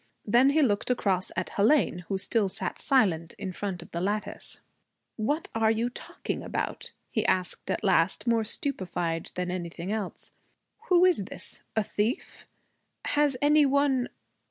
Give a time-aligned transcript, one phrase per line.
[0.25, 4.59] Then he looked across at Hélène, who still sat silent in front of the lattice.
[5.15, 10.31] 'What are you talking about?' he asked at last, more stupefied than anything else.
[10.89, 11.61] 'Who is it?
[11.75, 12.47] A thief?
[13.09, 14.09] Has any one